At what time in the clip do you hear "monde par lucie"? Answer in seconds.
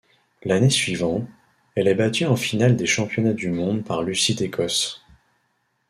3.51-4.33